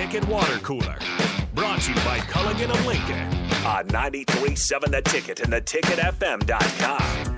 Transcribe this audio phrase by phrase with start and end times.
[0.00, 0.96] Ticket Water Cooler.
[1.54, 3.26] Brought to you by Culligan of Lincoln
[3.66, 7.36] on 93.7 The Ticket and theticketfm.com.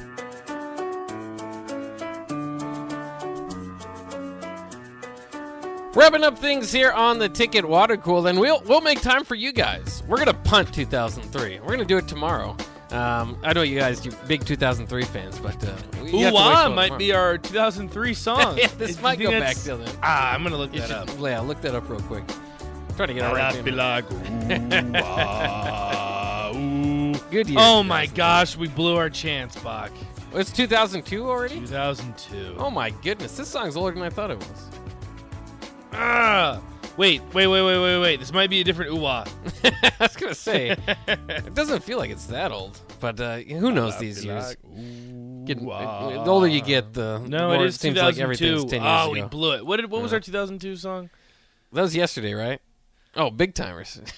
[5.94, 9.34] Wrapping up things here on the ticket water cool, and we'll we'll make time for
[9.34, 10.02] you guys.
[10.08, 11.60] We're gonna punt 2003.
[11.60, 12.56] We're gonna do it tomorrow.
[12.90, 16.14] Um, I know you guys, you big 2003 fans, but uh, you have to wait
[16.14, 16.98] Ooh till might tomorrow.
[16.98, 18.56] be our 2003 song.
[18.58, 19.94] yeah, this You might think go back that's- till then.
[20.02, 21.20] Ah, I'm gonna look You that should, up.
[21.20, 22.24] yeah, look that up real quick.
[23.02, 23.66] Try to get it.
[23.66, 23.76] In.
[23.76, 27.12] like, ooh, ah, ooh.
[27.32, 27.58] Good year.
[27.60, 29.90] Oh my gosh, we blew our chance, Bach.
[30.34, 31.58] It's 2002 already.
[31.58, 32.54] 2002.
[32.58, 34.68] Oh my goodness, this song's older than I thought it was.
[35.92, 36.62] Ah,
[36.96, 38.20] wait, wait, wait, wait, wait, wait.
[38.20, 39.24] This might be a different ah.
[39.64, 40.76] I was gonna say,
[41.08, 44.54] it doesn't feel like it's that old, but uh, who knows these years?
[45.44, 48.76] Getting, the older you get, the No, more it is seems like everything's 2002.
[48.76, 49.66] 10 years oh, we blew it.
[49.66, 49.90] What did?
[49.90, 50.18] What was Yeah.
[50.18, 51.10] our 2002 song?
[51.72, 52.60] That was yesterday, right?
[53.16, 54.00] Oh, big timers.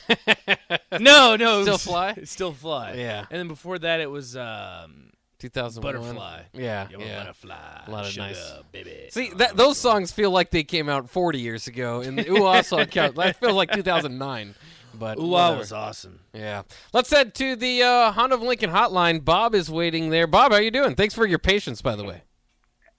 [1.00, 2.14] No, no, it Still was- Fly?
[2.24, 2.94] Still fly.
[2.94, 3.26] Yeah.
[3.28, 5.10] And then before that, it was um,
[5.40, 5.82] 2001.
[6.04, 6.42] Butterfly.
[6.52, 7.18] Yeah, yeah.
[7.18, 7.56] butterfly.
[7.86, 9.08] A lot of sugar, nice- baby.
[9.10, 12.44] See, that those songs feel like they came out 40 years ago, and the Ooh
[12.46, 14.54] Ah song count that feels like 2009.
[14.96, 15.58] But Ooh ah whatever.
[15.58, 16.20] was awesome.
[16.32, 16.62] Yeah.
[16.92, 19.24] Let's head to the uh, Honda of Lincoln hotline.
[19.24, 20.28] Bob is waiting there.
[20.28, 20.94] Bob, how you doing?
[20.94, 22.22] Thanks for your patience, by the way.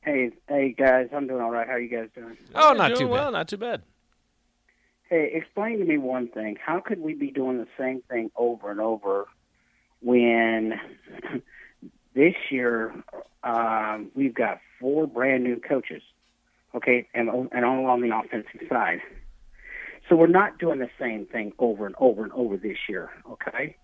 [0.01, 1.65] Hey, hey guys, I'm doing all right.
[1.65, 2.35] How are you guys doing?
[2.53, 3.37] Oh, You're not doing too well, bad.
[3.37, 3.81] not too bad.
[5.09, 6.57] Hey, explain to me one thing.
[6.63, 9.25] How could we be doing the same thing over and over
[10.01, 10.73] when
[12.15, 12.93] this year
[13.43, 16.01] um, we've got four brand new coaches,
[16.73, 18.99] okay, and and all on the offensive side.
[20.09, 23.75] So we're not doing the same thing over and over and over this year, okay?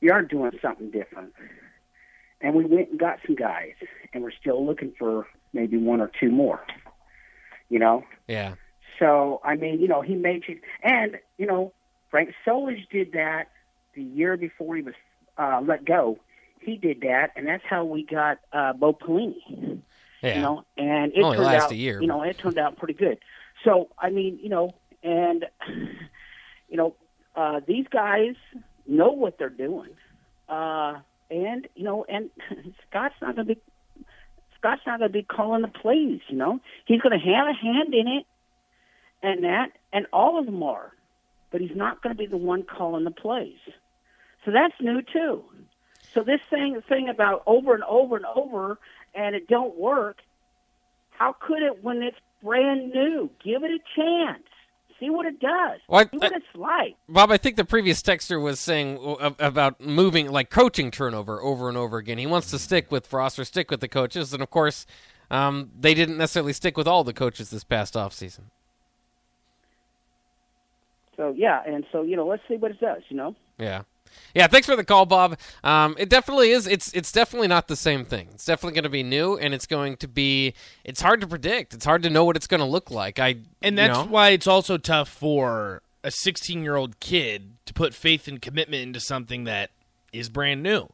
[0.00, 1.32] We are doing something different.
[2.42, 3.72] And we went and got some guys,
[4.12, 6.64] and we're still looking for maybe one or two more.
[7.68, 8.54] You know, Yeah.
[9.00, 11.72] So I mean, you know, he made you, and you know,
[12.10, 13.48] Frank Solich did that
[13.94, 14.94] the year before he was
[15.36, 16.18] uh, let go.
[16.60, 19.80] He did that, and that's how we got uh, Bo Pelini.
[20.22, 20.36] Yeah.
[20.36, 22.76] You know, and it Only turned last out, a year, you know, it turned out
[22.76, 23.18] pretty good.
[23.64, 25.46] So I mean, you know, and
[26.68, 26.94] you know,
[27.34, 28.34] uh, these guys
[28.86, 29.90] know what they're doing,
[30.48, 30.98] uh,
[31.30, 32.30] and you know, and
[32.88, 33.60] Scott's not going to be
[34.58, 36.20] Scott's not going to be calling the plays.
[36.28, 38.26] You know, he's going to have a hand in it,
[39.22, 40.92] and that, and all of them are,
[41.50, 43.58] but he's not going to be the one calling the plays.
[44.44, 45.44] So that's new too.
[46.14, 48.78] So this thing thing about over and over and over,
[49.14, 50.18] and it don't work.
[51.10, 53.30] How could it when it's brand new?
[53.44, 54.42] Give it a chance.
[54.98, 55.80] See what it does.
[55.88, 56.96] Well, I- See what I- it's like.
[57.08, 58.98] Bob, I think the previous texter was saying
[59.38, 62.18] about moving, like coaching turnover over and over again.
[62.18, 64.86] He wants to stick with Frost or stick with the coaches, and of course,
[65.30, 68.44] um, they didn't necessarily stick with all the coaches this past offseason.
[71.20, 73.02] So yeah, and so you know, let's see what it does.
[73.10, 73.36] You know.
[73.58, 73.82] Yeah.
[74.34, 75.38] Yeah, thanks for the call, Bob.
[75.62, 76.66] Um, it definitely is.
[76.66, 78.28] It's it's definitely not the same thing.
[78.32, 80.54] It's definitely going to be new, and it's going to be.
[80.82, 81.74] It's hard to predict.
[81.74, 83.18] It's hard to know what it's going to look like.
[83.18, 84.06] I And you that's know?
[84.06, 88.82] why it's also tough for a 16 year old kid to put faith and commitment
[88.82, 89.70] into something that
[90.12, 90.88] is brand new.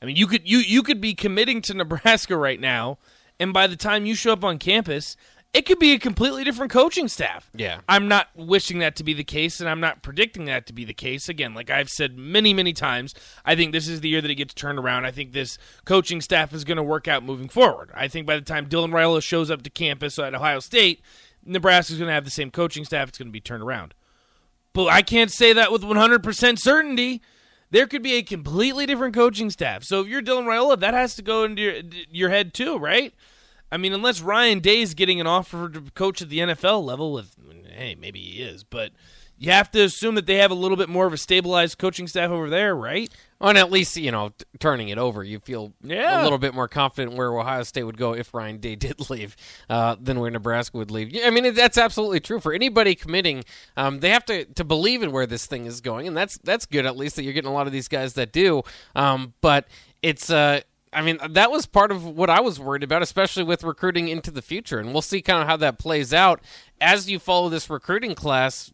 [0.00, 2.98] I mean, you could you you could be committing to Nebraska right now,
[3.40, 5.16] and by the time you show up on campus,
[5.54, 7.48] it could be a completely different coaching staff.
[7.54, 7.80] Yeah.
[7.88, 10.84] I'm not wishing that to be the case, and I'm not predicting that to be
[10.84, 11.28] the case.
[11.28, 14.34] Again, like I've said many, many times, I think this is the year that it
[14.34, 15.06] gets turned around.
[15.06, 17.90] I think this coaching staff is going to work out moving forward.
[17.94, 21.02] I think by the time Dylan Raiola shows up to campus at Ohio State,
[21.44, 23.08] Nebraska's going to have the same coaching staff.
[23.08, 23.94] It's going to be turned around.
[24.72, 27.22] But I can't say that with 100% certainty.
[27.70, 29.84] There could be a completely different coaching staff.
[29.84, 31.74] So if you're Dylan Raiola, that has to go into your,
[32.10, 33.14] your head too, right?
[33.74, 37.34] I mean, unless Ryan Day's getting an offer to coach at the NFL level, with
[37.76, 38.92] hey, maybe he is, but
[39.36, 42.06] you have to assume that they have a little bit more of a stabilized coaching
[42.06, 43.10] staff over there, right?
[43.40, 46.22] and at least you know t- turning it over, you feel Yeah.
[46.22, 49.34] a little bit more confident where Ohio State would go if Ryan Day did leave
[49.68, 51.10] uh, than where Nebraska would leave.
[51.10, 53.44] Yeah, I mean that's absolutely true for anybody committing.
[53.76, 56.64] Um, they have to to believe in where this thing is going, and that's that's
[56.64, 58.62] good at least that you're getting a lot of these guys that do.
[58.94, 59.66] Um, but
[60.00, 60.60] it's uh,
[60.94, 64.30] I mean, that was part of what I was worried about, especially with recruiting into
[64.30, 64.78] the future.
[64.78, 66.40] And we'll see kind of how that plays out
[66.80, 68.72] as you follow this recruiting class.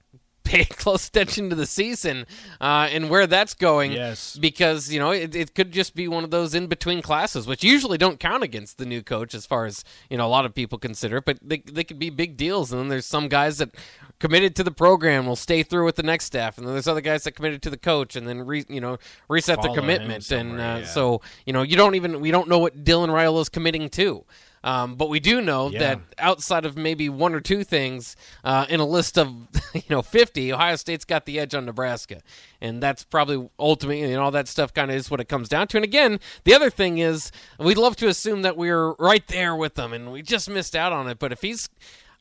[0.51, 2.27] Pay close attention to the season
[2.61, 3.93] uh, and where that's going.
[3.93, 4.37] Yes.
[4.37, 7.63] Because, you know, it, it could just be one of those in between classes, which
[7.63, 10.53] usually don't count against the new coach as far as, you know, a lot of
[10.53, 12.73] people consider it, but they, they could be big deals.
[12.73, 13.71] And then there's some guys that
[14.19, 16.59] committed to the program will stay through with the next staff.
[16.59, 18.99] And then there's other guys that committed to the coach and then, re, you know,
[19.29, 20.29] reset Follow the commitment.
[20.33, 20.85] And uh, yeah.
[20.85, 24.25] so, you know, you don't even, we don't know what Dylan Raiola is committing to.
[24.63, 25.79] Um, but we do know Yeah.
[25.79, 28.15] that outside of maybe one or two things
[28.45, 29.29] uh, in a list of
[29.75, 32.21] you know 50, Ohio State's got the edge on Nebraska,
[32.61, 35.67] and that's probably ultimately and all that stuff kind of is what it comes down
[35.69, 35.79] to.
[35.79, 39.77] And again, the other thing is we'd love to assume that we're right there with
[39.77, 41.19] them, and we just missed out on it.
[41.19, 41.69] But if he's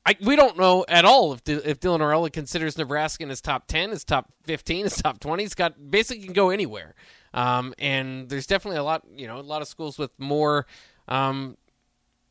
[0.06, 3.42] I, we don't know at all if D- if Dylan Raiola considers Nebraska in his
[3.42, 5.44] top ten, his top fifteen, his top twenty.
[5.44, 6.96] He's got basically can go anywhere.
[7.34, 10.66] Um, and there's definitely a lot, you know, a lot of schools with more,
[11.10, 11.58] um,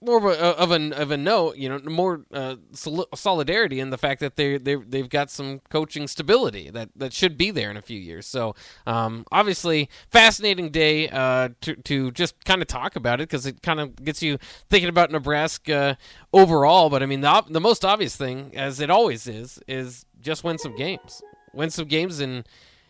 [0.01, 3.91] more of a of a of a note, you know, more uh, sol- solidarity in
[3.91, 7.71] the fact that they they they've got some coaching stability that that should be there
[7.71, 8.27] in a few years.
[8.27, 8.55] So
[8.87, 13.63] um, obviously, fascinating day uh, to to just kind of talk about it because it
[13.63, 14.39] kind of gets you
[14.71, 15.99] thinking about Nebraska
[16.33, 16.91] overall.
[16.91, 20.59] But I mean, the the most obvious thing, as it always is, is just win
[20.59, 21.23] some games,
[21.53, 22.47] win some games, and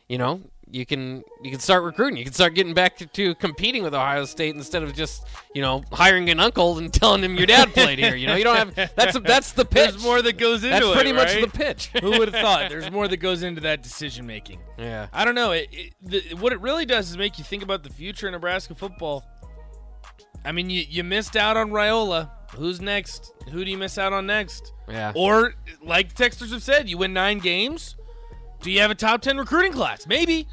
[0.08, 2.18] you know you can you can start recruiting.
[2.18, 5.62] You can start getting back to, to competing with Ohio State instead of just you
[5.62, 8.14] know hiring an uncle and telling him your dad played here.
[8.14, 9.90] You know you don't have that's that's the pitch.
[9.90, 10.94] There's more that goes into That's it.
[10.94, 11.50] pretty much right?
[11.50, 11.88] the pitch.
[12.00, 12.70] Who would have thought?
[12.70, 14.60] There's more that goes into that decision making.
[14.78, 15.08] yeah.
[15.12, 15.52] I don't know.
[15.52, 18.32] It, it, the, what it really does is make you think about the future of
[18.32, 19.24] Nebraska football.
[20.44, 22.30] I mean, you, you missed out on Raiola.
[22.56, 23.32] Who's next?
[23.50, 24.72] Who do you miss out on next?
[24.88, 25.12] Yeah.
[25.14, 27.96] Or, like the texters have said, you win nine games.
[28.62, 30.06] Do you have a top 10 recruiting class?
[30.06, 30.48] Maybe.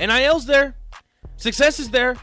[0.00, 0.76] NIL's there.
[1.36, 2.16] Success is there.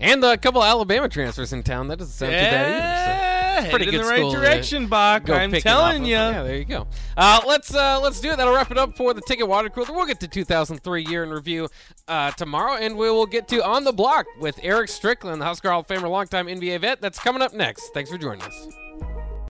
[0.00, 1.88] And a couple of Alabama transfers in town.
[1.88, 3.24] That doesn't sound too bad either.
[3.24, 3.70] So.
[3.70, 5.28] Pretty headed in good the right direction, Bach.
[5.28, 6.12] I'm pick it off telling you.
[6.12, 6.86] Yeah, there you go.
[7.16, 8.36] Uh, let's uh, let's do it.
[8.36, 9.92] That'll wrap it up for the Ticket Water Cooler.
[9.92, 11.68] We'll get to 2003 year in review
[12.06, 15.70] uh, tomorrow, and we will get to on the block with Erick Strickland, the Husker
[15.70, 17.00] Hall of Famer, longtime NBA vet.
[17.00, 17.88] That's coming up next.
[17.94, 18.68] Thanks for joining us.